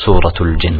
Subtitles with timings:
[0.00, 0.78] سورة الجن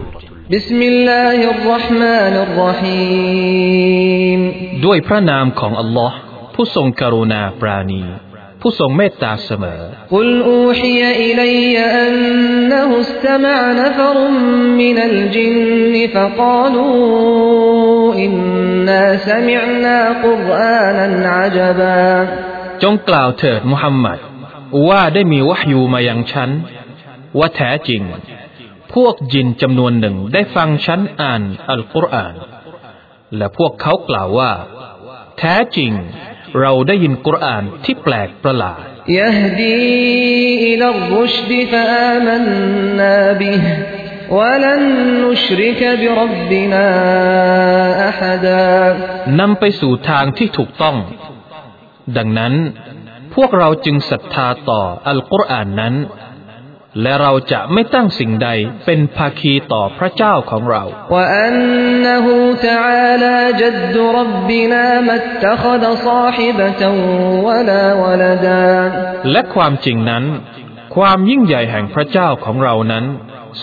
[0.50, 4.40] بسم الله الرحمن الرحيم
[4.84, 6.16] ด้วยพระนามของอัลลอฮ์
[6.54, 8.02] ผู้ทรงกรุณาปราณี
[8.60, 9.80] ผู้ทรงเมตตาเสมอ
[10.14, 14.16] قل أوحي إلي أنه استمع نفر
[14.82, 16.94] من الجن فقالوا
[18.24, 22.02] إنا سمعنا قرآنا عجبا
[22.82, 24.18] จงกล่าวเถิดมุฮัมมัด
[24.88, 26.50] ว่าได้มีวะฮยูมายังฉัน
[27.38, 28.02] ว่าแท้จริง
[28.94, 32.34] พวกจินจำนวนหนึ่งได้ฟังฉันอ่านอัลกุรอาน
[33.36, 34.52] และพวกเขากล่าวว่า
[35.38, 35.92] แท้จริง
[36.60, 38.82] เราได้ยินกุรอานที่แปลกประหลาด
[39.20, 39.82] يهدي
[40.68, 43.62] إلى الرشد فآمنا به
[44.38, 44.82] ولن
[45.24, 46.86] نشرك بربنا
[48.08, 48.70] أحدا
[49.40, 50.96] นำไปสู่ทางที่ถูกต้อง
[52.16, 52.54] ดังนั้น
[53.34, 55.94] พวกเราจึงศรัทธาต่ออัลกุรอานนั้น
[57.01, 58.49] และเราจะไม่ตั้งสิ่งใด
[58.85, 60.83] เป็นภาคีต่อพระเจ้าของเรา
[69.31, 70.23] และความจริงนั้น
[70.95, 73.05] ความยิ่งใหญ่แห่งพระเจ้าของเรานั้น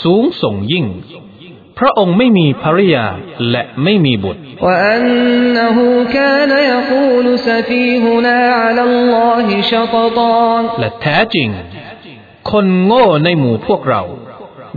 [0.03, 0.87] สูงส่งยิ่ง
[1.79, 3.07] พระองค์ไม่มีภริยา
[3.51, 4.41] และไม่มีบุตร
[10.81, 11.49] และแท้จริง
[12.52, 14.04] คนโง่ในหมู่พวกเรา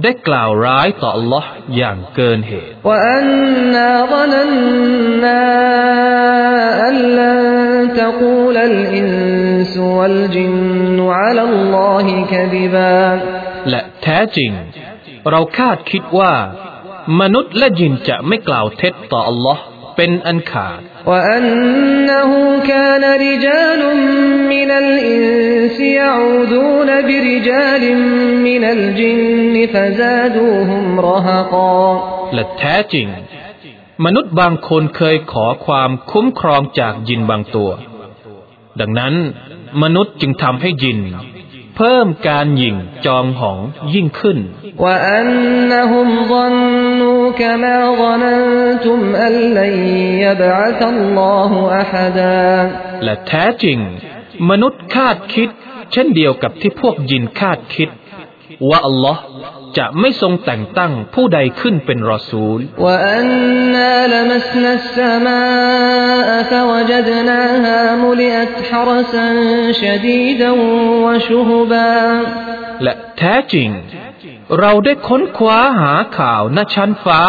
[0.02, 1.44] ได้กล่าวร้ายต่อ Allah
[1.76, 5.42] อย่างเกินเหตุ وأنا ظننا
[6.88, 7.40] أن لن
[8.02, 13.00] تقول الإنس والجن على الله كذبا
[13.70, 14.50] และแท้จริง
[15.30, 16.32] เราคาดคิดว่า
[17.20, 19.58] มนุษย์และจินจะไม่กล่าวเท็จต่อ Allah
[19.96, 22.30] เป็นอันขาด وأنه
[22.72, 23.82] كان رجال
[24.54, 27.84] من الإنس يعوذون برجال
[28.48, 31.76] من الجن فزادوهم رهقا
[32.34, 33.06] และแท้จริง
[34.04, 37.70] มนุษย์บางคนเคยขอความคุ้มครองจากยินบางตัว
[38.80, 39.14] ดังนั้น
[39.82, 40.98] มนุษย์จึงทำให้ยิน
[41.76, 42.76] เพิ่มการหยิ่ง
[43.06, 43.58] จองหอง
[43.94, 44.38] ยิ่งขึ้น
[44.84, 49.74] وأنهم ظنوا كما ظننتم أن لن
[50.24, 51.52] يبعث الله
[51.82, 52.42] أحدا
[53.04, 53.78] และแท้จริง
[54.50, 55.50] มนุษย์คาดคิด
[55.91, 57.89] เช่นเดียวกับที่พวกยินคาดคิด
[58.69, 59.21] ว่าอัลลอฮ์
[59.77, 62.59] จะไม่ทรงแต่งตั้งผู้ใดขึ้นเป็นรอซูล
[72.83, 73.69] และแท้จริง
[74.59, 77.21] เราได้ค้นคว้าหาข่าวณชั้นฟ้า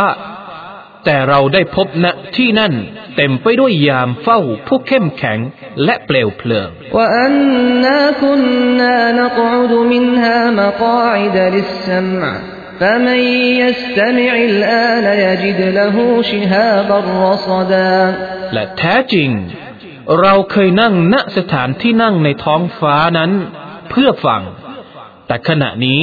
[1.05, 2.73] แต่เราได้พบณที่นั่น
[3.17, 5.39] เต็มไปด้วยยามเฝ้าผู้เข้มแข็ง
[5.85, 6.71] และเปลวเพลิง
[18.53, 19.31] และแท้จริง
[20.21, 23.31] เราเคยนั่งณสถานที่นั่งในท้องฟ้านั้น
[23.91, 24.43] เพื่อฟัง
[25.27, 26.03] แต่ขณะนี้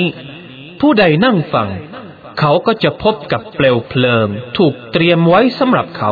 [0.82, 1.70] ผู้ใดนั่งฟัง
[2.40, 6.12] เขาก็จะพบกับเปลวเพลิง ถูกเตรียมไว้สำหรับเขา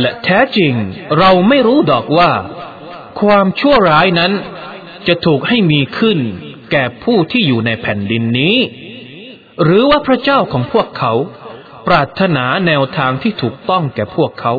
[0.00, 0.74] และแท้จริง
[1.18, 2.30] เราไม่รู้ดอกว่า
[3.20, 4.32] ความชั่วร้ายนั้น
[5.08, 6.18] จะถูกให้มีขึ้น
[6.72, 8.56] แก่ผู้ที่อยู่ในแผ่นดินนี้
[9.64, 11.12] หรือว่าพระเจ้าของพวกเขา
[11.90, 14.52] ปรารถนาแนวทางที่ถูกต้องแก่พวกเขา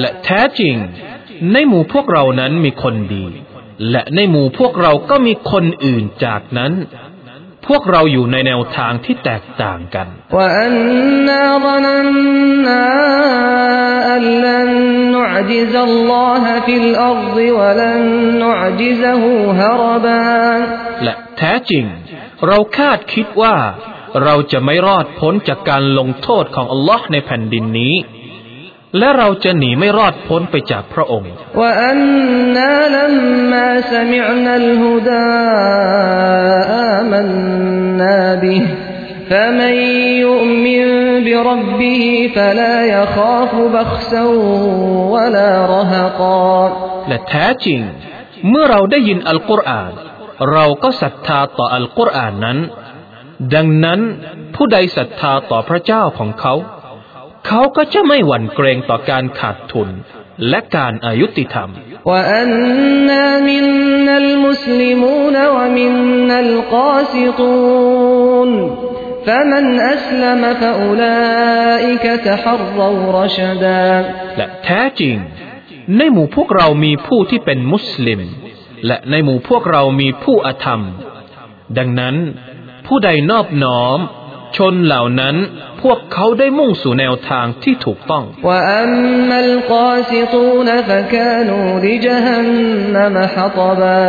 [0.00, 0.74] และแท้จริง
[1.52, 3.24] ในหมู่พวกเรานั้นมีคนดี
[3.90, 6.72] และในหมู่พวกเราก็มีคนอื่นจากนั้น
[7.67, 12.85] พวกเราอยู่ในแนวทางที่แตกต่างกัน وأنا ظننا
[14.15, 14.69] أن لن
[15.17, 17.99] نعجز الله في الأرض ولن
[18.43, 19.23] نعجزه
[19.61, 20.23] هربا
[21.03, 21.85] และแท้จริง
[22.47, 23.55] เราคาดคิดว่า
[24.23, 27.95] เราจะไม่รอดพ้นจากการลงโทษของอัลลอฮ์ในแผ่นดินนี้
[28.97, 35.29] และเราจะหนีไม่รอดพ้นไปจากพระองค์ وأنا لما سمعنا الهدى
[39.29, 39.75] فمن
[40.25, 40.81] يؤمن
[41.25, 42.03] بربه
[42.35, 44.23] فلا يخاف بخسا
[45.13, 46.49] ولا رهقا
[47.07, 47.79] และแท้จริง
[48.49, 49.91] เมื่อเราได้ยินอัลกุรอาน
[50.51, 52.57] เราก็ศรัทธาต่ออัลกุรอานนั้น
[53.55, 53.99] ดังนั้น
[54.55, 56.53] ผู้ใดศรัทธาต่อพระเจ้าของเขา
[57.47, 59.89] เขาก็จะไม่หวั่นเกรงต่อการขาดทุน
[60.49, 61.69] และการอายุติธรรม
[62.05, 68.49] وأنا منا المسلمون ومنا القاسطون
[69.27, 69.65] فمن
[69.95, 73.85] أسلم فأولئك تحروا رشدا
[74.37, 75.15] และแท้จริง
[75.97, 78.21] ในหมู่พวกเรามีผู้ที่เป็นมุสลิม
[78.87, 80.81] และในหมู่พวกเรามีผู้อธรรม
[81.77, 82.15] ดังนั้น
[82.87, 83.99] ผู้ใดนอบน้อม
[84.57, 85.35] ชนเหล่านั้น
[85.81, 94.01] พวกเขาได้มุ่งสู่แนวทางที่ถูกต้อง وأما القاسطون فكانوا لجهنم حطبا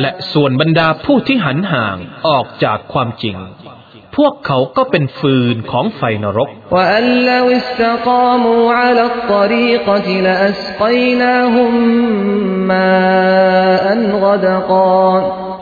[0.00, 1.96] และส่วนบรรดาผู้ที่หันห่าง
[2.28, 3.36] ออกจากความจริง
[4.17, 6.49] พวกเขาก็เป็นฟืนของไฟนรก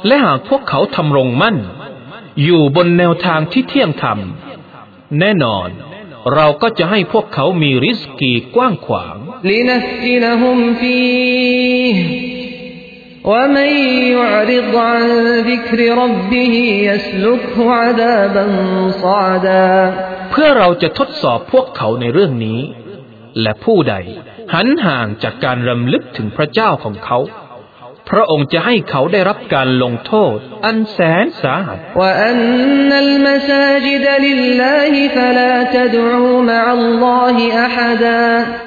[0.08, 1.58] และหากพวกเขาทำรงมั่น
[2.44, 4.20] อยู่บนแนวทางที่เที่ยงธรรม
[5.20, 5.70] แน่นอน
[6.36, 9.16] เราก็จะให้พวกเขามีริสกีกว้างขวาง
[9.50, 9.70] ลิน
[10.02, 11.00] ฟินฮุมฟี
[13.25, 13.71] ومن
[14.17, 15.03] يعرض عن
[15.51, 16.55] ذكر ربه
[16.91, 18.45] يسلكه عذابا
[19.03, 19.73] صعدا
[20.31, 22.61] เพื่อเราจะทดสอบพวกเขาในเรื่องนี้
[23.43, 23.95] และผู้ใด
[24.55, 27.19] หันห่างจากการรำลึกถึงพระเจ้าของเขา
[28.11, 37.37] พระองค์จะให้เขาได้รับการลงโทษ อันแสนสาหัส وأن المساجد لله فلا تدعوا مع الله
[37.67, 38.23] أحدا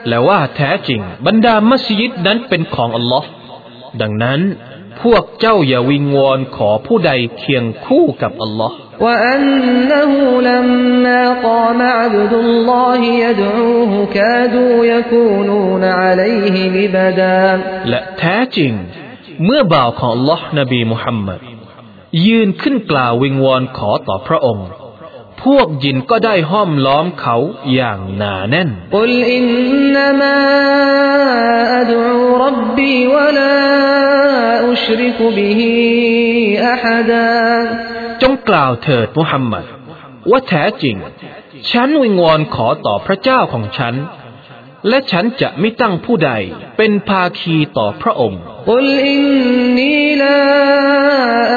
[0.09, 3.27] และว่าแท้จริงบรรดามัสยิดนั้นเป็นของอัลลอฮ์
[4.01, 4.39] ดังนั้น
[5.01, 10.13] พวกเจ้าอย่าวิงวอนขอผู้ใดเคียงคู่กับอัลลอฮ์ وأنه
[10.50, 17.41] لما قام عبد الله يدعوه كادوا يكونون عليه لبدا
[17.89, 18.73] และแท้จริง
[19.45, 21.39] เมื่อบ่าวของอัลลอฮ์นบีมุฮัมมัด
[22.25, 24.67] ยืนขึ้นกล่าววิงวอนขอต่อพระองค์
[25.44, 27.38] พวกยินก็ได้ห้อมล้อมเขา
[27.73, 30.35] อย่างหนาแน่น قل إنما
[31.81, 32.28] أدعو
[32.79, 33.56] ربي ولا
[34.71, 35.59] أشرك به
[36.73, 37.33] أحدا
[38.21, 39.65] จงกล่าวเถิดมุฮัมมัด
[40.31, 40.95] ว่าแท้จริง
[41.71, 43.95] ฉันวิงวอนขอต่อพระเจ้าของฉัน
[44.89, 46.31] และฉันจะไม่ตั้งผู้ใด
[46.77, 50.41] เป็นภาคีต่อพระองค์ قل إني لا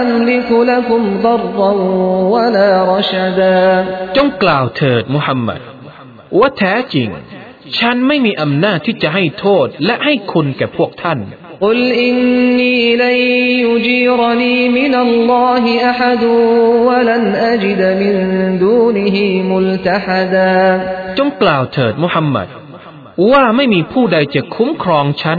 [0.03, 1.73] أملك لكم ضرا
[2.35, 3.61] ولا رشدا
[4.17, 5.61] จงกล่าวเถิดมุฮัมมัด
[6.39, 7.09] ว่าแท้จริง
[7.79, 11.21] ฉันไม่มีอำนาจที่จะให้โทษและให้คุณแก่พวกท่าน
[11.67, 13.19] قل إني لن
[13.67, 16.25] يجيرني من الله أحد
[16.89, 18.15] ولن أجد من
[18.65, 19.17] دونه
[19.53, 20.57] ملتحدا
[21.19, 22.49] จงกล่าวเถิดมุฮัมมัด
[23.33, 25.39] ว่าไม่มีผู้ใดจะคุ้มครองฉัน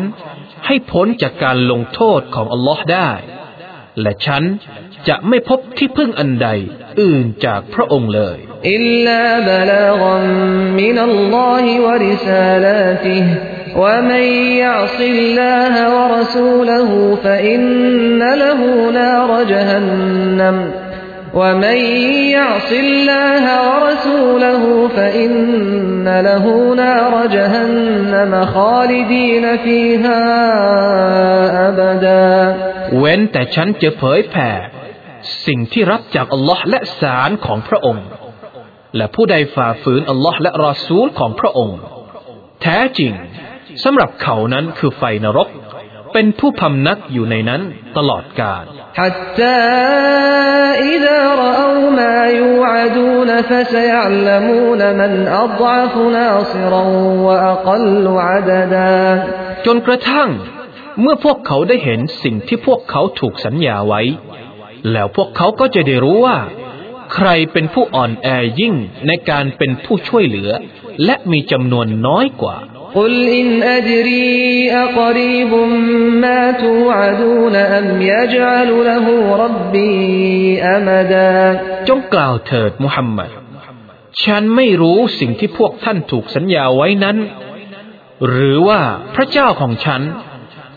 [0.65, 3.09] ให้พ้นจากการลงโทษของอัลลอฮ์ได้
[4.01, 4.43] และฉัน
[5.07, 6.47] จะไม่พบที่พึ่งอันใด
[7.01, 8.37] อื่นจากพระองค์เลย
[8.77, 10.17] إلا بلاغا
[10.81, 13.25] من الله ورسالاته
[13.75, 14.23] ومن
[14.63, 16.89] يعص الله ورسوله
[17.23, 18.61] فإن له
[18.91, 20.57] نار جهنم
[21.33, 21.77] ومن
[22.37, 26.45] يعص الله ورسوله فإن له
[26.83, 30.21] نار جهنم خالدين فيها
[31.67, 32.29] أبدا
[32.99, 34.51] เว้นแต่ฉันจะเผยแผ่
[35.45, 38.05] สิ่งที่รับจากอัลลอฮ์และสารของพระองค์
[38.97, 41.79] และผู้ใดฝ่าฝืนอัลลอฮ์และรอซูลของพระองค์
[42.61, 43.11] แท้จริง
[43.83, 45.47] สำหรับเขานั้นคือไฟนรก
[46.14, 47.62] เป็นผู้พำนักอยู่ในนั้น
[47.96, 48.64] ตลอดกาล
[59.66, 60.28] จนกระทั่ง
[61.00, 64.02] เมื่อพวกเขาได้เห็นสิ่งที่พวกเขาถูกสัญญาไว้
[64.92, 66.38] แล้วพวกเขาก็จะได้รู้ว่า
[67.14, 68.28] ใครเป็นผู้อ่อนแอ
[68.60, 68.74] ยิ่ง
[69.06, 70.50] ในการเป็นผู้ช่วยเหลือ
[71.04, 72.56] และมีจำนวนน้อยกว่า
[72.95, 75.53] قل إن أدري أقريب
[76.23, 79.05] ما توعدون أم يجعل له
[79.43, 81.35] ربي أمدا
[81.89, 83.29] จงกล่าวเถิดมุฮัมมัด
[84.23, 87.17] ฉันไม่รู้สิ่งที่พวกท่านถูกสัญญาไว้นั้น
[88.27, 88.81] หรือว่า
[89.15, 90.01] พระเจ้าของฉัน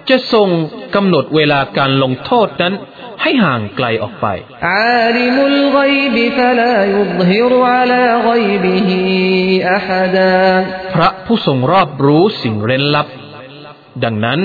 [0.10, 0.50] จะทรง
[0.96, 2.74] กำหนดเวลาการลงโทษนั้น
[3.22, 4.28] ให้ห่างไกลออกไป
[10.94, 13.08] พระผู้ทรงรอบรู้สิ่งเร้นลับ
[14.04, 14.40] ดังนั้น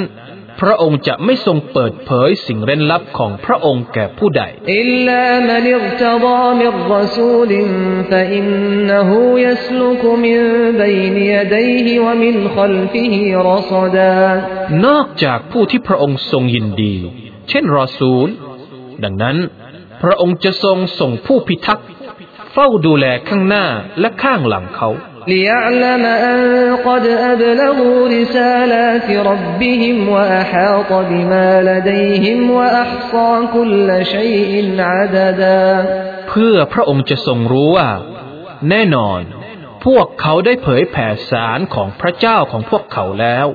[0.62, 4.42] พระองค์จะไม่ทรงเปิดเผยสิ่งเร้นลับของพระองค์แก่ผู้ใด
[14.86, 16.94] นอกจากผู้ที่พระองค์ทรงยินดี
[17.48, 18.28] เช่นรอซูล
[19.04, 19.36] ดังนั้น
[20.02, 21.86] พระองค์จะทรงส่งผู้พิทักษ์
[22.52, 23.64] เฝ้าดูแลข้างหน้า
[24.00, 24.88] และข้างหลังเขา
[25.27, 26.39] ليعلم أن
[26.87, 35.63] قد أبلغوا رسالات ربهم وأحاط بما لديهم وأحصى كل شيء عددا
[36.29, 37.89] เพื่อพระองค์จะทรงรู้ว่า
[38.69, 39.21] แน่นอน
[39.85, 43.47] พวกเขาได้เผยแผ่สารของพระเจ้าของพวกเขาแล้ว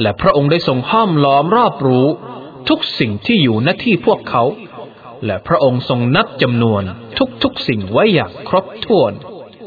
[0.00, 2.06] และพระองค์ได้ทรงห้อมล้อมรอบรู้
[2.68, 4.44] ทุกสิ่งที่อยู่หน้าที่พวกเขา
[5.24, 6.82] และพระองค์ทรงนับจำนวน
[7.42, 9.12] ทุกๆสิ่งไว้อย่างครบถ้วน